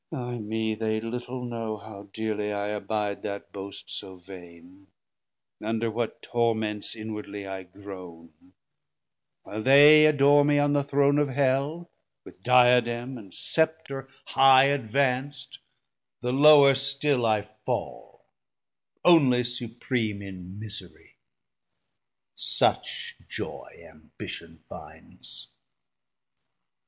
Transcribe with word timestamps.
Ay 0.11 0.39
me, 0.39 0.73
they 0.73 0.99
little 0.99 1.45
know 1.45 1.77
How 1.77 2.09
dearly 2.11 2.51
I 2.51 2.69
abide 2.69 3.21
that 3.21 3.51
boast 3.51 3.91
so 3.91 4.15
vaine, 4.15 4.87
Under 5.63 5.91
what 5.91 6.23
torments 6.23 6.95
inwardly 6.95 7.45
I 7.45 7.61
groane; 7.61 8.53
While 9.43 9.61
they 9.61 10.07
adore 10.07 10.43
me 10.43 10.57
on 10.57 10.73
the 10.73 10.83
Throne 10.83 11.19
of 11.19 11.29
Hell, 11.29 11.91
With 12.25 12.41
Diadem 12.41 13.15
and 13.19 13.31
Scepter 13.31 14.07
high 14.25 14.69
advanc'd 14.69 15.59
90 15.59 15.61
The 16.21 16.33
lower 16.33 16.73
still 16.73 17.23
I 17.27 17.43
fall, 17.43 18.25
onely 19.05 19.43
Supream 19.43 20.23
In 20.23 20.57
miserie; 20.57 21.17
such 22.35 23.17
joy 23.29 23.87
Ambition 23.87 24.63
findes. 24.67 25.49